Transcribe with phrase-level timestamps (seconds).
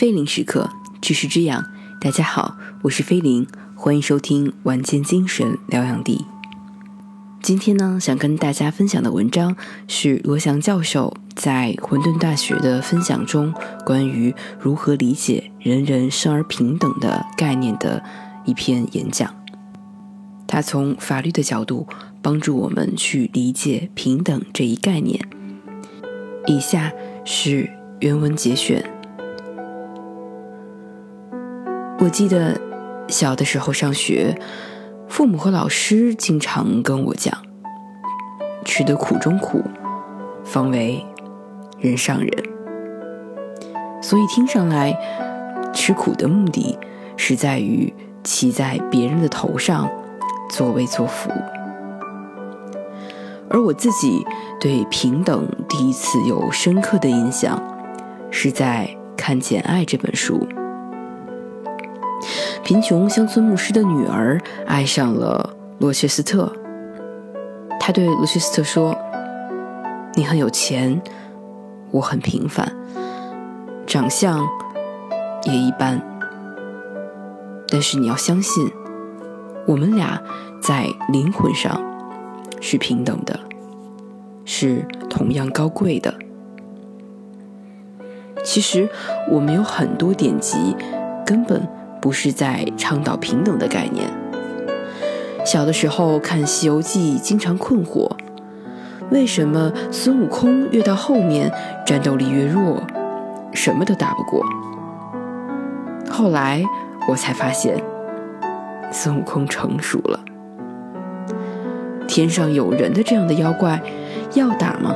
[0.00, 0.70] 菲林时刻，
[1.02, 1.62] 知识之养。
[2.00, 6.24] 大家好，我是菲林，欢迎收听晚间精神疗养地。
[7.42, 9.54] 今天呢，想跟大家分享的文章
[9.86, 13.52] 是罗翔教授在混沌大学的分享中
[13.84, 18.02] 关于如何理解“人人生而平等”的概念的
[18.46, 19.30] 一篇演讲。
[20.46, 21.86] 他从法律的角度
[22.22, 25.20] 帮助我们去理解平等这一概念。
[26.46, 26.90] 以下
[27.26, 27.68] 是
[28.00, 28.82] 原文节选。
[32.00, 32.58] 我记得
[33.08, 34.36] 小的时候上学。
[35.06, 37.36] 父母和老师经常跟我讲
[38.64, 39.60] ：“吃得苦中苦，
[40.44, 41.04] 方为
[41.80, 42.30] 人上人。”
[44.00, 44.96] 所以听上来，
[45.74, 46.78] 吃苦的目的
[47.16, 49.90] 是在于骑在别人的头上
[50.48, 51.28] 作威作福。
[53.50, 54.24] 而我自己
[54.60, 57.60] 对平等第一次有深刻的印象，
[58.30, 60.46] 是在看《简爱》这本书。
[62.70, 66.52] 贫穷乡村牧师的女儿爱上了罗切斯特。
[67.80, 68.96] 他对罗切斯特说
[70.14, 71.02] ：“你很有钱，
[71.90, 72.72] 我很平凡，
[73.88, 74.46] 长相
[75.42, 76.00] 也一般。
[77.66, 78.70] 但是你要相信，
[79.66, 80.22] 我们俩
[80.62, 81.82] 在灵魂上
[82.60, 83.40] 是平等的，
[84.44, 86.14] 是同样高贵的。
[88.44, 88.88] 其实
[89.28, 90.76] 我们有很多典籍，
[91.26, 91.68] 根本。”
[92.00, 94.08] 不是在倡导平等的概念。
[95.44, 98.10] 小的时候看《西游记》，经常困惑：
[99.10, 101.50] 为什么孙悟空越到后面
[101.86, 102.82] 战斗力越弱，
[103.52, 104.44] 什么都打不过？
[106.10, 106.62] 后来
[107.08, 107.82] 我才发现，
[108.92, 110.20] 孙悟空成熟了。
[112.06, 113.80] 天上有人的这样的妖怪，
[114.34, 114.94] 要打吗？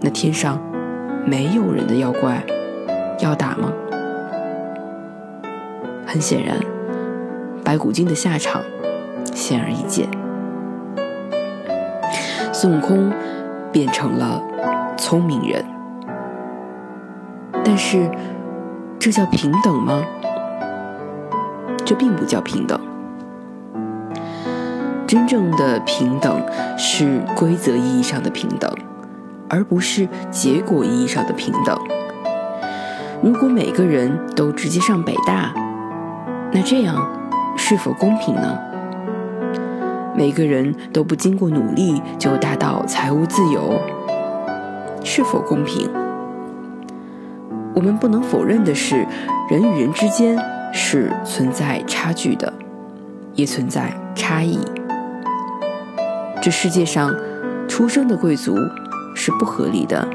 [0.00, 0.60] 那天上
[1.26, 2.44] 没有人的妖怪，
[3.20, 3.72] 要打吗？
[6.06, 6.56] 很显然，
[7.64, 8.62] 白骨精的下场
[9.34, 10.08] 显而易见。
[12.52, 13.12] 孙悟空
[13.72, 14.40] 变成了
[14.96, 15.64] 聪明人，
[17.64, 18.08] 但是
[18.98, 20.02] 这叫平等吗？
[21.84, 22.80] 这并不叫平等。
[25.06, 26.42] 真正的平等
[26.78, 28.72] 是规则意义上的平等，
[29.48, 31.78] 而不是结果意义上的平等。
[33.22, 35.52] 如果每个人都直接上北大，
[36.52, 37.06] 那这样
[37.56, 38.58] 是否公平呢？
[40.16, 43.78] 每个人都不经过努力就达到财务自由，
[45.04, 45.90] 是否公平？
[47.74, 49.06] 我们不能否认的是，
[49.50, 50.38] 人与人之间
[50.72, 52.50] 是存在差距的，
[53.34, 54.58] 也存在差异。
[56.40, 57.14] 这世界上
[57.68, 58.56] 出生的贵族
[59.14, 60.08] 是不合理的，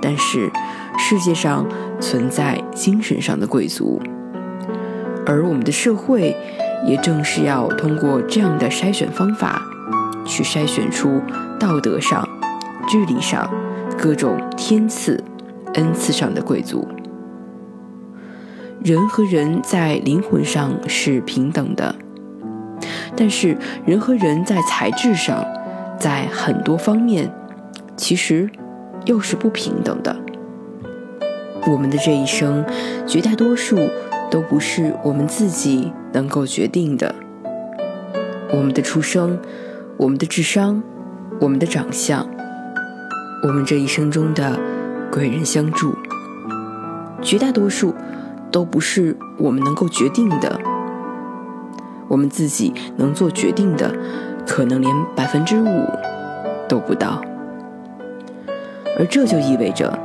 [0.00, 0.50] 但是
[0.96, 1.66] 世界上
[2.00, 4.00] 存在精神上的贵族。
[5.28, 6.34] 而我们的社会，
[6.86, 9.62] 也正是要通过这样的筛选方法，
[10.24, 11.20] 去筛选出
[11.60, 12.26] 道德上、
[12.88, 13.46] 智力上
[13.98, 15.22] 各种天赐、
[15.74, 16.88] 恩赐上的贵族。
[18.82, 21.94] 人和人在灵魂上是平等的，
[23.14, 25.44] 但是人和人在才智上，
[25.98, 27.30] 在很多方面，
[27.98, 28.48] 其实
[29.04, 30.16] 又是不平等的。
[31.66, 32.64] 我们的这一生，
[33.06, 33.76] 绝大多数。
[34.30, 37.14] 都不是我们自己能够决定的。
[38.50, 39.38] 我们的出生，
[39.96, 40.82] 我们的智商，
[41.40, 42.28] 我们的长相，
[43.42, 44.58] 我们这一生中的
[45.10, 45.94] 贵人相助，
[47.20, 47.94] 绝大多数
[48.50, 50.58] 都不是我们能够决定的。
[52.08, 53.94] 我们自己能做决定的，
[54.46, 55.86] 可能连百分之五
[56.66, 57.20] 都不到。
[58.98, 59.98] 而这就意味着，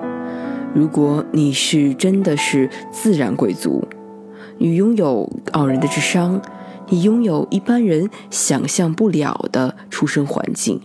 [0.73, 3.87] 如果你是真的是自然贵族。
[4.59, 6.41] 你拥有傲人的智商，
[6.89, 10.79] 你拥有一般人想象不了的出生环境。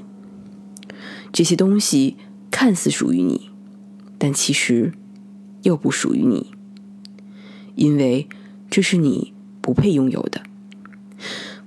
[1.33, 2.17] 这些东西
[2.51, 3.51] 看似属于你，
[4.17, 4.93] 但其实
[5.63, 6.51] 又不属于你，
[7.75, 8.29] 因为
[8.71, 10.43] 这是你不配拥有的。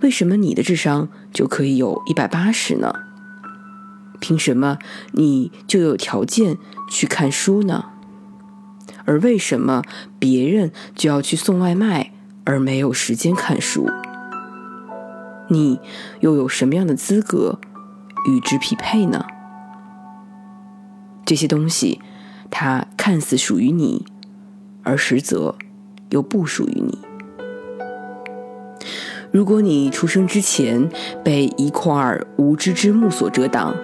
[0.02, 2.94] 为什么你的智商就可以有一百八十呢？
[4.20, 4.80] 凭什么
[5.14, 6.58] 你就有条件
[6.90, 7.91] 去看书呢？
[9.12, 9.84] 而为什么
[10.20, 12.14] 别人就要去送外卖，
[12.46, 13.90] 而没有时间看书？
[15.50, 15.82] 你
[16.22, 17.60] 又有什么样的资格
[18.30, 19.26] 与之匹配呢？
[21.26, 22.00] 这些东西，
[22.50, 24.06] 它看似属于你，
[24.84, 25.56] 而实则
[26.12, 26.98] 又不属于你。
[29.30, 30.90] 如果你出生之前
[31.22, 33.76] 被一块无知之幕所遮挡，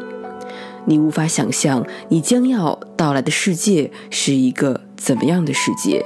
[0.86, 4.87] 你无法想象你将要到来的世界是一个。
[4.98, 6.04] 怎么样的世界，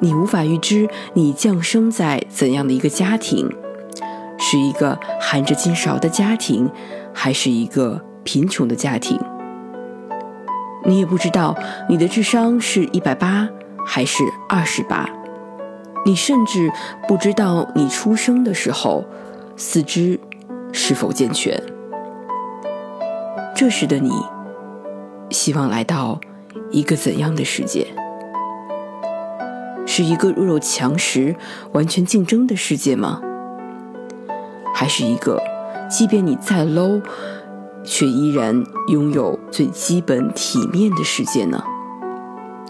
[0.00, 3.50] 你无法预知你降生在怎样的一个家庭，
[4.38, 6.70] 是一个含着金勺的家庭，
[7.12, 9.18] 还是一个贫穷的家庭。
[10.84, 11.56] 你也不知道
[11.88, 13.48] 你的智商是一百八
[13.86, 15.08] 还是二十八，
[16.04, 16.70] 你甚至
[17.08, 19.04] 不知道你出生的时候
[19.56, 20.20] 四肢
[20.72, 21.60] 是否健全。
[23.54, 24.10] 这时的你，
[25.30, 26.20] 希望来到
[26.72, 27.86] 一个怎样的世界？
[29.86, 31.36] 是一个弱肉强食、
[31.72, 33.20] 完全竞争的世界吗？
[34.74, 35.38] 还是一个，
[35.90, 37.02] 即便你再 low？
[37.84, 41.62] 却依然拥有最基本体面的世界呢？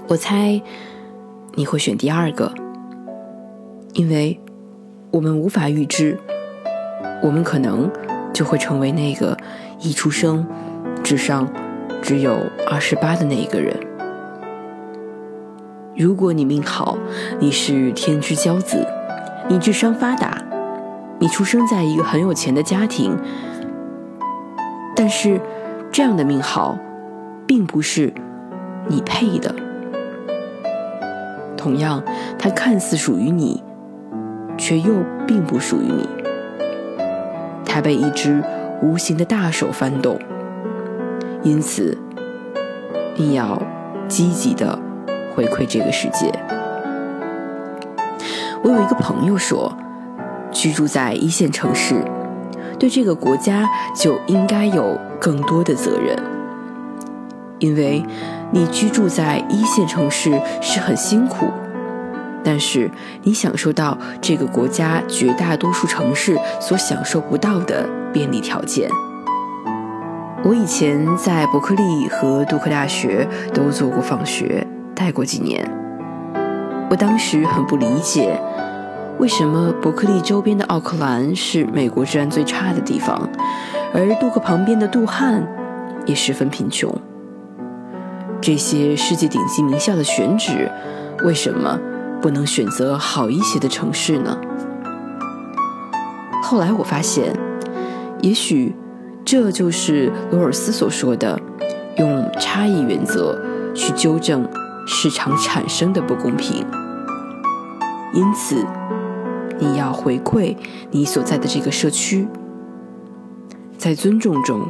[0.09, 0.61] 我猜
[1.55, 2.53] 你会选第二个，
[3.93, 4.41] 因为
[5.11, 6.19] 我们无法预知，
[7.23, 7.91] 我们可能
[8.33, 9.37] 就会成为那个
[9.81, 10.47] 一出生
[11.05, 11.47] 智商
[12.01, 12.35] 只有
[12.67, 13.92] 二十八的那一个人。
[15.95, 16.97] 如果你命好，
[17.39, 18.87] 你是天之骄子，
[19.47, 20.43] 你智商发达，
[21.19, 23.15] 你出生在一个很有钱的家庭。
[24.97, 25.39] 但是，
[25.91, 26.79] 这样的命好，
[27.47, 28.11] 并不是
[28.89, 29.55] 你配的。
[31.59, 32.03] 同样，
[32.39, 33.63] 它看似属于你，
[34.57, 34.95] 却又
[35.27, 36.09] 并不属于你。
[37.67, 38.43] 它被一只
[38.83, 40.19] 无形的大手翻动。
[41.43, 41.99] 因此，
[43.17, 43.61] 你要
[44.09, 44.79] 积极的
[45.35, 46.33] 回馈这个世界。
[48.63, 49.77] 我有一个朋友说，
[50.51, 52.03] 居住在一线城市。
[52.79, 56.21] 对这个国家就应该有更多的责任，
[57.61, 58.05] 因为
[58.51, 61.47] 你居住在一线城市是很辛苦，
[62.43, 62.91] 但是
[63.23, 68.91] 你享受到这个国家绝大多数城市所享受不到的便利条件。
[70.43, 74.67] 我以前在伯克利和杜克大学都做过访学，
[75.03, 75.69] 待过几年，
[76.89, 78.41] 我当时很不理解。
[79.19, 83.29] 为什么伯克利周边的奥克兰是美国治安最差的地方，
[83.93, 85.45] 而杜克旁边的杜汉
[86.07, 86.97] 也十分贫穷？
[88.41, 90.71] 这些世界顶级名校的选址，
[91.25, 91.81] 为什么
[92.21, 94.39] 不能选择好一些的城市呢？
[96.45, 97.37] 后来我发现，
[98.21, 98.73] 也许
[99.25, 101.37] 这就是罗尔斯所说的，
[101.97, 103.37] 用差异原则
[103.75, 104.49] 去纠正
[104.87, 106.67] 市场产生的不公平。
[108.13, 108.67] 因此。
[109.59, 110.57] 你要回馈
[110.91, 112.27] 你所在的这个社区，
[113.79, 114.67] 在尊重中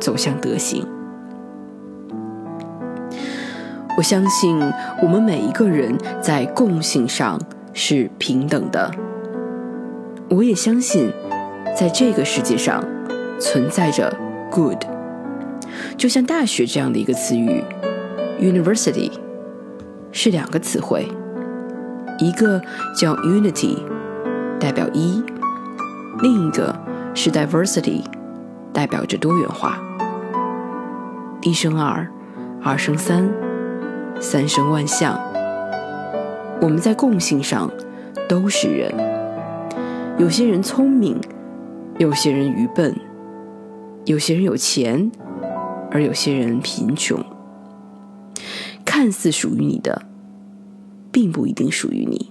[0.00, 0.86] 走向德行。
[3.98, 4.58] 我相信
[5.02, 7.38] 我们每一个人在共性上
[7.74, 8.90] 是平等的。
[10.30, 11.12] 我也相信，
[11.76, 12.82] 在这个世界上
[13.38, 14.10] 存在着
[14.50, 14.82] good，
[15.98, 17.62] 就像大学这样的一个词语
[18.42, 19.12] ，university
[20.10, 21.06] 是两个词汇。
[22.18, 22.60] 一个
[22.94, 23.78] 叫 unity，
[24.58, 25.22] 代表一；
[26.20, 26.76] 另一个
[27.14, 28.02] 是 diversity，
[28.72, 29.78] 代表着多元化。
[31.42, 32.06] 一生二，
[32.62, 33.28] 二生三，
[34.20, 35.18] 三生万象。
[36.60, 37.70] 我们在共性上
[38.28, 38.92] 都是人。
[40.18, 41.20] 有些人聪明，
[41.98, 42.94] 有些人愚笨，
[44.04, 45.10] 有些人有钱，
[45.90, 47.24] 而有些人贫穷。
[48.92, 50.06] 看似属于你的。
[51.12, 52.30] 并不一定属于你，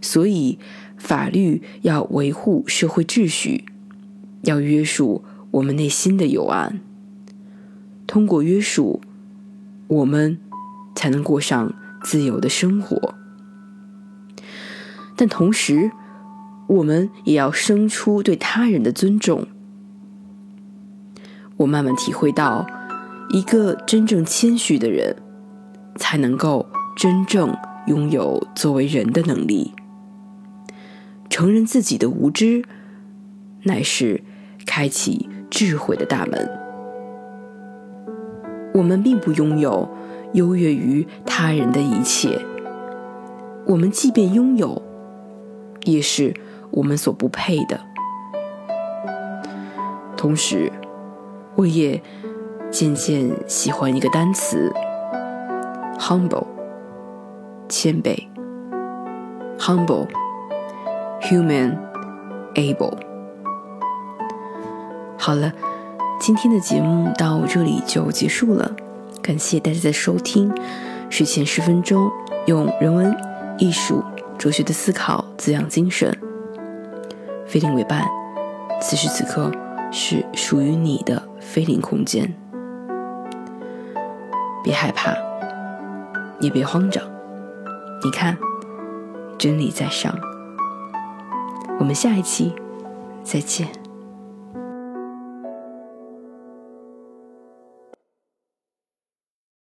[0.00, 0.58] 所以
[0.96, 3.66] 法律要维护社会秩序，
[4.44, 6.80] 要约束我们内心的幽暗。
[8.06, 9.02] 通过约束，
[9.88, 10.38] 我们
[10.94, 13.14] 才能过上自由的生活。
[15.14, 15.90] 但同时，
[16.66, 19.46] 我们也要生出对他人的尊重。
[21.58, 22.66] 我慢慢体会到，
[23.30, 25.16] 一个真正谦虚的人，
[25.96, 26.66] 才能够。
[26.96, 27.52] 真正
[27.88, 29.74] 拥有作为人的能力，
[31.28, 32.64] 承认自己的无知，
[33.64, 34.22] 乃是
[34.64, 36.48] 开启智慧的大门。
[38.74, 39.88] 我们并不拥有
[40.34, 42.40] 优越于他人的一切，
[43.66, 44.80] 我们即便拥有，
[45.82, 46.32] 也是
[46.70, 47.80] 我们所不配的。
[50.16, 50.70] 同时，
[51.56, 52.00] 我也
[52.74, 54.74] 渐渐喜欢一个单词
[55.96, 56.44] ：humble。
[57.68, 58.18] 谦卑
[59.56, 60.08] ，humble,
[61.20, 61.78] human,
[62.56, 62.98] able。
[65.16, 65.52] 好了，
[66.18, 68.72] 今天的节目到这里就结束了，
[69.22, 70.52] 感谢大家的收听。
[71.08, 72.10] 睡前十分钟，
[72.46, 73.16] 用人文、
[73.56, 74.02] 艺术、
[74.36, 76.12] 哲学的思考滋养精神。
[77.46, 78.04] 菲林为伴，
[78.82, 79.52] 此时此刻
[79.92, 82.34] 是属于你的菲林空间。
[84.64, 85.14] 别害怕。
[86.40, 87.02] 也别慌张。
[88.02, 88.36] 你看，
[89.38, 90.12] 真理在上。
[91.78, 92.52] 我们下一期
[93.22, 93.68] 再见。